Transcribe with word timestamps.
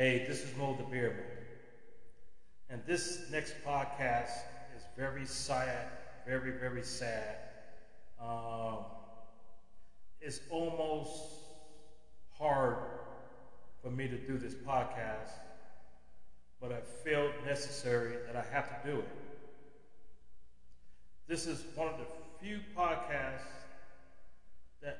Hey, 0.00 0.24
this 0.26 0.42
is 0.42 0.56
Mo 0.56 0.74
the 0.78 0.82
Beerman. 0.84 1.26
And 2.70 2.80
this 2.86 3.26
next 3.30 3.52
podcast 3.62 4.30
is 4.74 4.82
very 4.96 5.26
sad, 5.26 5.88
very, 6.26 6.52
very 6.52 6.82
sad. 6.82 7.36
Um, 8.18 8.78
it's 10.18 10.40
almost 10.48 11.12
hard 12.38 12.76
for 13.82 13.90
me 13.90 14.08
to 14.08 14.16
do 14.16 14.38
this 14.38 14.54
podcast, 14.54 15.32
but 16.62 16.72
I 16.72 16.80
feel 16.80 17.30
necessary 17.44 18.14
that 18.26 18.36
I 18.36 18.54
have 18.54 18.82
to 18.82 18.90
do 18.90 19.00
it. 19.00 19.08
This 21.28 21.46
is 21.46 21.62
one 21.74 21.88
of 21.88 21.98
the 21.98 22.06
few 22.42 22.60
podcasts 22.74 23.42
that, 24.80 24.98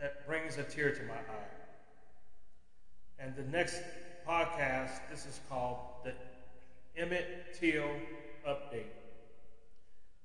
that 0.00 0.26
brings 0.26 0.56
a 0.56 0.62
tear 0.62 0.94
to 0.94 1.02
my 1.02 1.16
eye. 1.16 1.58
And 3.18 3.36
the 3.36 3.42
next 3.42 3.82
podcast, 4.28 4.90
this 5.10 5.24
is 5.24 5.40
called 5.48 5.78
the 6.04 6.12
Emmett 7.00 7.56
Till 7.58 7.88
Update. 8.46 8.92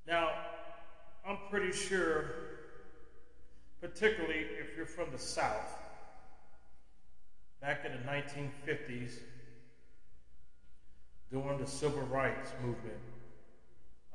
Now, 0.05 0.29
I'm 1.25 1.37
pretty 1.49 1.71
sure, 1.71 2.25
particularly 3.79 4.45
if 4.59 4.75
you're 4.75 4.85
from 4.85 5.09
the 5.13 5.17
South, 5.17 5.77
back 7.61 7.85
in 7.85 7.93
the 7.93 8.11
1950s, 8.11 9.19
during 11.31 11.57
the 11.57 11.65
Civil 11.65 12.01
Rights 12.01 12.51
Movement, 12.61 12.99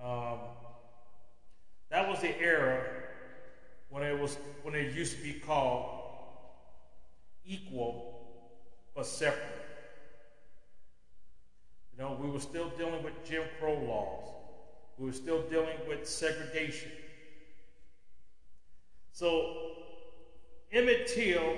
um, 0.05 0.39
that 1.89 2.07
was 2.07 2.21
the 2.21 2.39
era 2.39 2.85
when 3.89 4.03
it 4.03 4.21
was 4.21 4.37
when 4.63 4.75
it 4.75 4.93
used 4.93 5.17
to 5.17 5.23
be 5.23 5.33
called 5.33 6.03
equal 7.47 8.19
but 8.95 9.07
separate. 9.07 9.58
Were 12.39 12.43
still 12.43 12.69
dealing 12.79 13.03
with 13.03 13.15
Jim 13.29 13.43
Crow 13.59 13.75
laws. 13.75 14.29
We 14.97 15.07
were 15.07 15.13
still 15.13 15.43
dealing 15.51 15.77
with 15.89 16.09
segregation. 16.09 16.93
So 19.11 19.73
Emmett 20.71 21.09
Till 21.09 21.57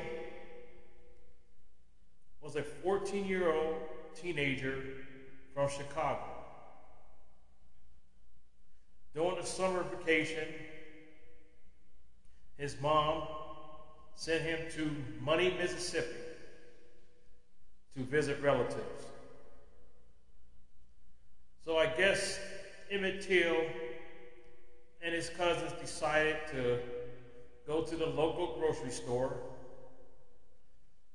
was 2.41 2.57
a 2.57 2.63
14 2.63 3.27
year 3.27 3.53
old 3.53 3.77
teenager 4.15 4.83
from 5.53 5.69
Chicago. 5.69 6.25
During 9.15 9.37
the 9.37 9.45
summer 9.45 9.85
vacation, 9.99 10.49
his 12.57 12.81
mom 12.81 13.25
sent 14.15 14.45
him 14.45 14.61
to 14.77 14.91
Money, 15.23 15.55
Mississippi 15.61 16.09
to 17.99 18.03
visit 18.05 18.41
relatives. 18.41 19.10
So 21.71 21.79
I 21.79 21.87
guess 21.87 22.41
Emmett 22.91 23.23
Till 23.23 23.55
and 25.05 25.15
his 25.15 25.31
cousins 25.39 25.71
decided 25.81 26.35
to 26.51 26.81
go 27.65 27.83
to 27.83 27.95
the 27.95 28.07
local 28.07 28.57
grocery 28.59 28.91
store. 28.91 29.37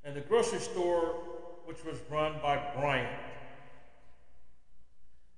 And 0.06 0.16
the 0.16 0.22
grocery 0.22 0.60
store, 0.60 1.18
which 1.66 1.84
was 1.84 1.98
run 2.10 2.36
by 2.42 2.56
Bryant, 2.74 3.20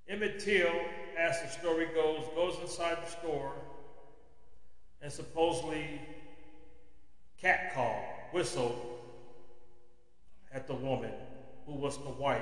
Emmett 0.08 0.38
Till, 0.38 0.70
as 1.18 1.42
the 1.42 1.48
story 1.48 1.88
goes, 1.92 2.22
goes 2.36 2.56
inside 2.62 2.98
the 3.04 3.10
store 3.10 3.54
and 5.02 5.12
supposedly 5.12 6.00
catcalled, 7.42 8.04
whistled 8.30 8.80
at 10.52 10.68
the 10.68 10.74
woman 10.74 11.10
who 11.66 11.72
was 11.72 11.98
the 12.04 12.10
wife 12.10 12.40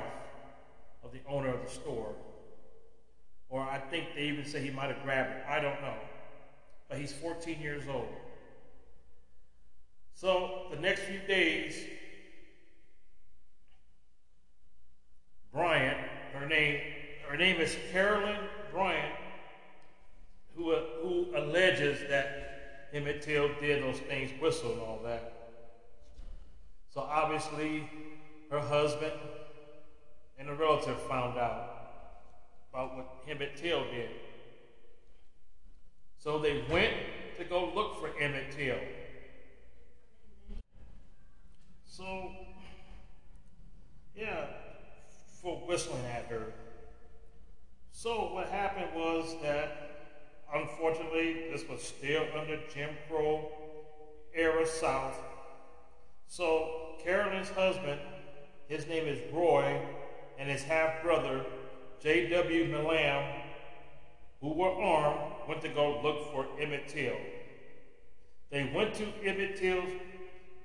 of 1.02 1.10
the 1.12 1.20
owner 1.26 1.48
of 1.48 1.64
the 1.64 1.70
store. 1.70 2.14
Or 3.48 3.60
I 3.60 3.78
think 3.78 4.08
they 4.14 4.22
even 4.22 4.44
say 4.44 4.60
he 4.60 4.70
might 4.70 4.90
have 4.90 5.02
grabbed 5.02 5.30
it. 5.30 5.44
I 5.48 5.60
don't 5.60 5.80
know. 5.80 5.94
But 6.88 6.98
he's 6.98 7.12
14 7.12 7.60
years 7.60 7.84
old. 7.88 8.08
So 10.14 10.66
the 10.70 10.80
next 10.80 11.02
few 11.02 11.20
days, 11.28 11.76
Bryant, 15.52 15.98
her 16.32 16.46
name, 16.46 16.80
her 17.28 17.36
name 17.36 17.60
is 17.60 17.76
Carolyn 17.92 18.38
Bryant, 18.72 19.14
who, 20.54 20.72
uh, 20.72 20.82
who 21.02 21.26
alleges 21.36 21.98
that 22.08 22.88
Emmett 22.92 23.22
Till 23.22 23.48
did 23.60 23.82
those 23.82 23.98
things, 24.00 24.30
whistle 24.40 24.72
and 24.72 24.80
all 24.80 25.00
that. 25.04 25.32
So 26.92 27.00
obviously, 27.00 27.88
her 28.50 28.60
husband 28.60 29.12
and 30.38 30.48
a 30.48 30.54
relative 30.54 31.00
found 31.02 31.38
out 31.38 31.75
about 32.76 32.94
what 32.94 33.06
Emmett 33.26 33.56
Till 33.56 33.84
did. 33.84 34.10
So 36.18 36.38
they 36.38 36.62
went 36.70 36.92
to 37.38 37.44
go 37.44 37.72
look 37.74 37.98
for 37.98 38.10
Emmett 38.20 38.52
Till. 38.54 38.76
So, 41.86 42.30
yeah, 44.14 44.44
for 45.40 45.56
whistling 45.66 46.04
at 46.04 46.26
her. 46.26 46.52
So 47.92 48.34
what 48.34 48.48
happened 48.48 48.90
was 48.94 49.34
that, 49.40 50.10
unfortunately, 50.54 51.48
this 51.50 51.66
was 51.66 51.82
still 51.82 52.24
under 52.38 52.58
Jim 52.74 52.90
Crow 53.08 53.48
era 54.34 54.66
South. 54.66 55.16
So 56.26 56.96
Carolyn's 57.02 57.48
husband, 57.48 58.00
his 58.68 58.86
name 58.86 59.06
is 59.06 59.18
Roy, 59.32 59.80
and 60.38 60.50
his 60.50 60.62
half 60.62 61.02
brother, 61.02 61.42
J.W. 62.02 62.66
Milam, 62.66 63.24
who 64.40 64.52
were 64.52 64.70
armed, 64.70 65.48
went 65.48 65.62
to 65.62 65.68
go 65.68 66.00
look 66.02 66.30
for 66.32 66.46
Emmett 66.60 66.88
Till. 66.88 67.16
They 68.50 68.70
went 68.74 68.94
to 68.94 69.06
Emmett 69.24 69.56
Till's 69.56 69.90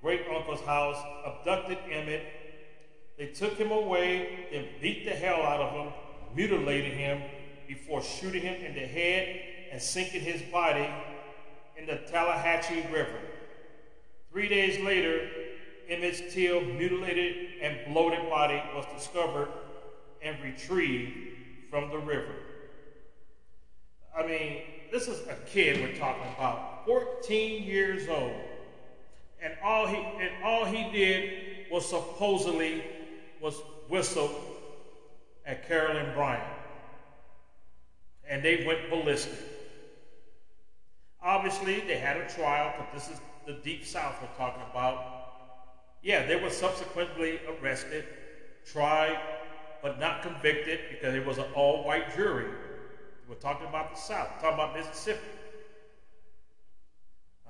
great 0.01 0.21
uncle's 0.33 0.61
house, 0.61 0.97
abducted 1.25 1.77
Emmett. 1.89 2.23
They 3.17 3.27
took 3.27 3.57
him 3.57 3.71
away, 3.71 4.47
then 4.51 4.65
beat 4.81 5.05
the 5.05 5.11
hell 5.11 5.41
out 5.41 5.61
of 5.61 5.73
him, 5.73 5.93
mutilated 6.35 6.93
him 6.93 7.21
before 7.67 8.01
shooting 8.01 8.41
him 8.41 8.63
in 8.63 8.73
the 8.73 8.81
head 8.85 9.41
and 9.71 9.81
sinking 9.81 10.21
his 10.21 10.41
body 10.51 10.89
in 11.77 11.85
the 11.85 11.97
Tallahatchie 12.11 12.85
River. 12.91 13.19
Three 14.31 14.47
days 14.47 14.83
later, 14.83 15.29
Emmett 15.87 16.31
Till's 16.31 16.65
mutilated 16.77 17.35
and 17.61 17.93
bloated 17.93 18.29
body 18.29 18.61
was 18.73 18.85
discovered 18.95 19.49
and 20.21 20.41
retrieved 20.43 21.13
from 21.69 21.89
the 21.89 21.97
river. 21.97 22.35
I 24.15 24.25
mean, 24.25 24.61
this 24.91 25.07
is 25.07 25.25
a 25.27 25.35
kid 25.47 25.81
we're 25.81 25.97
talking 25.97 26.23
about, 26.37 26.85
14 26.85 27.63
years 27.63 28.07
old. 28.09 28.33
And 29.41 29.53
all 29.63 29.87
he 29.87 29.95
and 29.95 30.43
all 30.43 30.65
he 30.65 30.91
did 30.91 31.65
was 31.71 31.87
supposedly 31.87 32.83
was 33.41 33.55
whistle 33.89 34.29
at 35.45 35.67
Carolyn 35.67 36.13
Bryant. 36.13 36.43
And 38.29 38.43
they 38.43 38.65
went 38.65 38.89
ballistic. 38.89 39.39
Obviously, 41.23 41.79
they 41.81 41.97
had 41.97 42.17
a 42.17 42.29
trial, 42.29 42.73
but 42.77 42.93
this 42.93 43.09
is 43.09 43.19
the 43.47 43.53
deep 43.53 43.85
south 43.85 44.15
we're 44.21 44.37
talking 44.37 44.63
about. 44.69 45.21
Yeah, 46.03 46.25
they 46.25 46.35
were 46.35 46.49
subsequently 46.49 47.39
arrested, 47.47 48.05
tried, 48.65 49.17
but 49.81 49.99
not 49.99 50.21
convicted 50.21 50.79
because 50.89 51.15
it 51.15 51.25
was 51.25 51.37
an 51.37 51.45
all 51.55 51.83
white 51.83 52.15
jury. 52.15 52.49
We're 53.27 53.35
talking 53.35 53.67
about 53.67 53.95
the 53.95 54.01
South, 54.01 54.29
talking 54.41 54.53
about 54.53 54.75
Mississippi. 54.75 55.19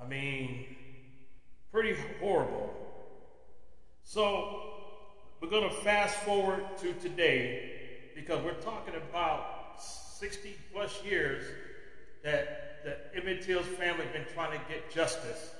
I 0.00 0.06
mean, 0.06 0.76
pretty 1.70 1.96
horrible. 2.20 2.72
So, 4.04 4.72
we're 5.40 5.50
going 5.50 5.68
to 5.68 5.74
fast 5.76 6.16
forward 6.18 6.64
to 6.78 6.92
today 6.94 7.72
because 8.14 8.44
we're 8.44 8.54
talking 8.54 8.94
about 8.94 9.82
60 10.18 10.56
plus 10.72 11.02
years 11.04 11.44
that 12.22 12.84
the 12.84 12.96
Emmett 13.18 13.42
Till's 13.42 13.66
family 13.66 14.04
has 14.04 14.12
been 14.12 14.34
trying 14.34 14.52
to 14.52 14.64
get 14.68 14.90
justice 14.92 15.50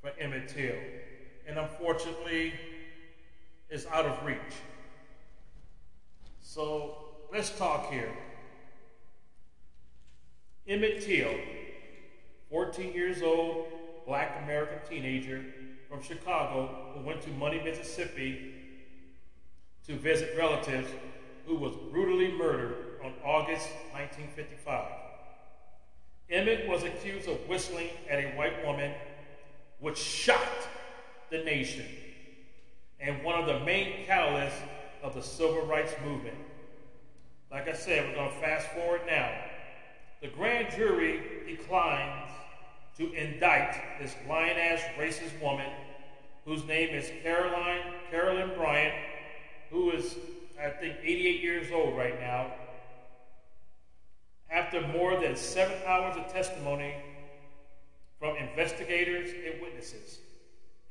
for 0.00 0.10
Emmett 0.18 0.48
Till. 0.48 0.74
And 1.46 1.58
unfortunately, 1.58 2.52
it's 3.68 3.86
out 3.86 4.06
of 4.06 4.24
reach. 4.24 4.38
So 6.52 6.96
let's 7.32 7.56
talk 7.56 7.92
here. 7.92 8.12
Emmett 10.66 11.00
Till, 11.00 11.32
14 12.50 12.92
years 12.92 13.22
old, 13.22 13.66
black 14.04 14.42
American 14.42 14.78
teenager 14.88 15.44
from 15.88 16.02
Chicago 16.02 16.92
who 16.92 17.06
went 17.06 17.22
to 17.22 17.30
Money, 17.30 17.62
Mississippi 17.62 18.52
to 19.86 19.94
visit 19.94 20.36
relatives 20.36 20.88
who 21.46 21.54
was 21.54 21.72
brutally 21.92 22.32
murdered 22.32 22.98
on 23.04 23.12
August 23.24 23.68
1955. 23.92 24.90
Emmett 26.30 26.68
was 26.68 26.82
accused 26.82 27.28
of 27.28 27.36
whistling 27.48 27.90
at 28.08 28.18
a 28.18 28.30
white 28.36 28.66
woman, 28.66 28.92
which 29.78 29.98
shocked 29.98 30.66
the 31.30 31.44
nation 31.44 31.86
and 32.98 33.22
one 33.22 33.38
of 33.38 33.46
the 33.46 33.64
main 33.64 34.04
catalysts 34.04 34.62
of 35.02 35.14
the 35.14 35.22
civil 35.22 35.66
rights 35.66 35.92
movement. 36.04 36.36
Like 37.50 37.68
I 37.68 37.72
said, 37.72 38.08
we're 38.08 38.14
going 38.14 38.30
to 38.30 38.40
fast 38.40 38.68
forward 38.68 39.02
now. 39.06 39.30
The 40.22 40.28
grand 40.28 40.74
jury 40.74 41.20
declines 41.46 42.30
to 42.98 43.12
indict 43.12 44.00
this 44.00 44.14
lying 44.28 44.58
ass 44.58 44.80
racist 44.98 45.40
woman 45.42 45.70
whose 46.44 46.64
name 46.64 46.90
is 46.90 47.10
Caroline 47.22 47.94
Carolyn 48.10 48.50
Bryant, 48.56 48.94
who 49.70 49.90
is, 49.92 50.16
I 50.60 50.70
think, 50.70 50.96
88 51.02 51.40
years 51.42 51.72
old 51.72 51.96
right 51.96 52.18
now. 52.20 52.52
After 54.50 54.80
more 54.88 55.20
than 55.20 55.36
seven 55.36 55.76
hours 55.86 56.16
of 56.16 56.32
testimony 56.32 56.94
from 58.18 58.36
investigators 58.36 59.30
and 59.30 59.62
witnesses, 59.62 60.18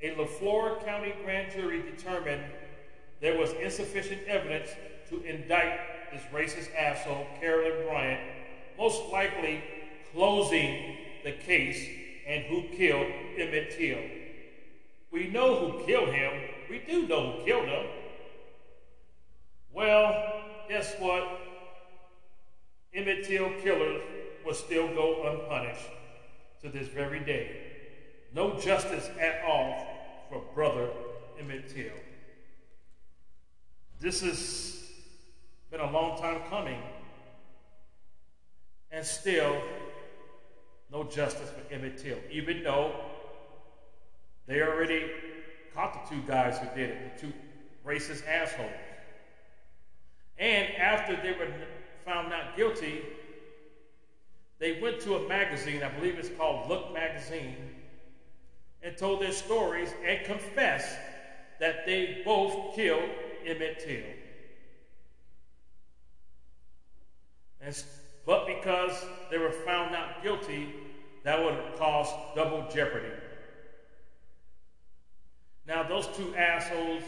a 0.01 0.15
LeFlore 0.15 0.83
County 0.85 1.13
grand 1.23 1.51
jury 1.51 1.81
determined 1.81 2.43
there 3.21 3.37
was 3.37 3.51
insufficient 3.61 4.21
evidence 4.27 4.69
to 5.09 5.21
indict 5.23 5.79
this 6.11 6.21
racist 6.33 6.73
asshole, 6.75 7.25
Carolyn 7.39 7.87
Bryant, 7.87 8.21
most 8.77 9.11
likely 9.11 9.63
closing 10.13 10.97
the 11.23 11.33
case 11.33 11.87
and 12.27 12.43
who 12.43 12.63
killed 12.75 13.07
Emmett 13.37 13.75
Till. 13.77 13.99
We 15.11 15.27
know 15.27 15.55
who 15.55 15.85
killed 15.85 16.09
him. 16.09 16.31
We 16.69 16.79
do 16.79 17.07
know 17.07 17.31
who 17.31 17.45
killed 17.45 17.65
him. 17.65 17.85
Well, 19.73 20.43
guess 20.69 20.93
what? 20.99 21.41
Emmett 22.93 23.25
Till 23.25 23.49
killers 23.61 24.01
will 24.45 24.53
still 24.53 24.87
go 24.89 25.27
unpunished 25.29 25.89
to 26.61 26.69
this 26.69 26.87
very 26.87 27.19
day. 27.19 27.61
No 28.33 28.59
justice 28.59 29.09
at 29.19 29.43
all 29.43 30.27
for 30.29 30.43
brother 30.53 30.89
Emmett 31.39 31.69
Till. 31.73 31.93
This 33.99 34.21
has 34.21 34.81
been 35.69 35.81
a 35.81 35.91
long 35.91 36.17
time 36.17 36.39
coming, 36.49 36.81
and 38.91 39.05
still 39.05 39.61
no 40.89 41.03
justice 41.03 41.49
for 41.49 41.73
Emmett 41.73 41.97
Till, 41.97 42.17
even 42.31 42.63
though 42.63 42.95
they 44.47 44.61
already 44.61 45.11
caught 45.73 46.09
the 46.09 46.15
two 46.15 46.21
guys 46.21 46.57
who 46.59 46.67
did 46.73 46.91
it, 46.91 47.19
the 47.19 47.27
two 47.27 47.33
racist 47.85 48.25
assholes. 48.25 48.71
And 50.37 50.73
after 50.75 51.17
they 51.17 51.33
were 51.33 51.51
found 52.05 52.29
not 52.29 52.55
guilty, 52.55 53.01
they 54.59 54.79
went 54.81 55.01
to 55.01 55.15
a 55.15 55.27
magazine, 55.27 55.83
I 55.83 55.89
believe 55.89 56.17
it's 56.17 56.29
called 56.29 56.69
Look 56.69 56.93
Magazine, 56.93 57.57
and 58.81 58.95
told 58.95 59.21
their 59.21 59.33
stories 59.33 59.89
and 60.07 60.25
confessed 60.25 60.97
that 61.59 61.85
they 61.85 62.21
both 62.23 62.75
killed 62.75 63.09
Emmett 63.45 63.79
Till. 63.79 64.03
But 68.25 68.45
because 68.45 69.05
they 69.31 69.37
were 69.37 69.51
found 69.51 69.91
not 69.91 70.21
guilty, 70.21 70.73
that 71.23 71.43
would 71.43 71.55
have 71.55 71.77
caused 71.77 72.13
double 72.35 72.67
jeopardy. 72.71 73.13
Now, 75.67 75.83
those 75.83 76.07
two 76.15 76.35
assholes 76.35 77.03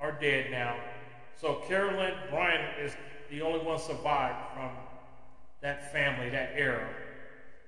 are 0.00 0.12
dead 0.12 0.50
now. 0.50 0.76
So 1.40 1.62
Carolyn 1.68 2.14
Bryant 2.30 2.78
is 2.80 2.92
the 3.30 3.42
only 3.42 3.60
one 3.60 3.78
survived 3.78 4.54
from 4.54 4.70
that 5.62 5.92
family, 5.92 6.30
that 6.30 6.52
era. 6.54 6.88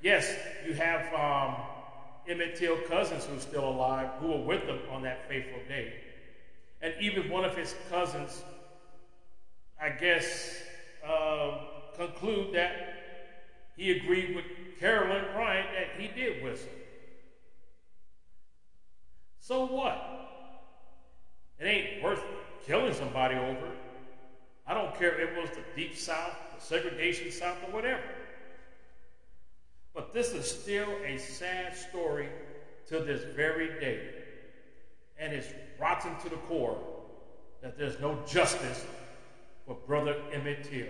Yes, 0.01 0.35
you 0.67 0.75
have 0.75 1.13
um, 1.13 1.57
Emmett 2.29 2.57
Till 2.57 2.77
cousins 2.83 3.25
who's 3.25 3.43
still 3.43 3.69
alive, 3.69 4.11
who 4.21 4.29
were 4.29 4.43
with 4.43 4.67
them 4.67 4.79
on 4.91 5.03
that 5.03 5.29
fateful 5.29 5.61
day. 5.69 5.95
And 6.81 6.95
even 7.01 7.31
one 7.31 7.45
of 7.45 7.57
his 7.57 7.75
cousins, 7.91 8.43
I 9.81 9.91
guess, 9.91 10.57
uh, 11.07 11.59
conclude 11.97 12.55
that 12.55 12.73
he 13.77 13.93
agreed 13.93 14.37
with 14.37 14.45
Carolyn 14.79 15.25
Bryant 15.35 15.69
that 15.73 16.01
he 16.01 16.09
did 16.09 16.43
whistle. 16.43 16.69
So 19.41 19.67
what? 19.67 19.97
It 21.59 21.65
ain't 21.65 22.03
worth 22.03 22.23
killing 22.67 22.95
somebody 22.95 23.35
over. 23.35 23.73
I 24.67 24.75
don't 24.75 24.97
care 24.99 25.19
if 25.19 25.31
it 25.31 25.41
was 25.41 25.51
the 25.51 25.65
deep 25.75 25.97
south, 25.97 26.35
the 26.55 26.63
segregation 26.63 27.33
south, 27.33 27.57
or 27.67 27.73
whatever. 27.73 28.03
But 29.95 30.13
this 30.13 30.33
is 30.33 30.49
still 30.49 30.91
a 31.05 31.19
sad 31.19 31.75
story 31.75 32.29
to 32.89 33.01
this 33.01 33.25
very 33.35 33.81
day. 33.81 34.11
And 35.19 35.33
it's 35.33 35.49
rotten 35.81 36.17
to 36.21 36.29
the 36.29 36.37
core 36.37 36.79
that 37.63 37.77
there's 37.77 37.99
no 38.01 38.19
justice 38.27 38.85
for 39.67 39.77
Brother 39.87 40.17
Emmett 40.33 40.65
Till. 40.65 40.87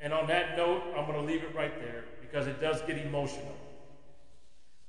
And 0.00 0.12
on 0.12 0.26
that 0.26 0.56
note, 0.56 0.82
I'm 0.96 1.06
going 1.06 1.18
to 1.18 1.32
leave 1.32 1.42
it 1.42 1.54
right 1.54 1.78
there 1.80 2.04
because 2.20 2.46
it 2.46 2.60
does 2.60 2.82
get 2.82 2.98
emotional. 2.98 3.56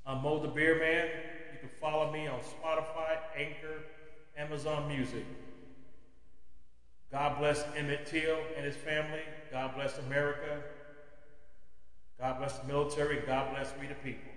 I'm 0.04 0.22
Mo 0.22 0.40
the 0.40 0.48
Beer 0.48 0.78
Man. 0.78 1.08
You 1.52 1.58
can 1.60 1.70
follow 1.80 2.12
me 2.12 2.26
on 2.26 2.38
Spotify, 2.40 3.16
Anchor, 3.36 3.82
Amazon 4.36 4.88
Music. 4.88 5.24
God 7.10 7.38
bless 7.38 7.64
Emmett 7.76 8.06
Till 8.06 8.38
and 8.56 8.64
his 8.64 8.76
family. 8.76 9.22
God 9.50 9.74
bless 9.74 9.98
America. 9.98 10.60
God 12.20 12.38
bless 12.38 12.58
the 12.58 12.66
military. 12.66 13.22
God 13.26 13.52
bless 13.52 13.72
we 13.80 13.86
the 13.86 13.94
people. 13.94 14.30